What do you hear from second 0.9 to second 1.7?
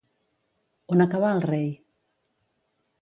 On acabà el rei?